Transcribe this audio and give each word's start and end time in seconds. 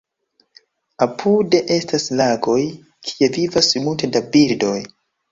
Apude 1.05 1.59
estas 1.75 2.05
lagoj, 2.21 2.55
kie 3.09 3.29
vivas 3.35 3.69
multe 3.83 4.09
da 4.17 4.23
birdoj. 4.37 4.79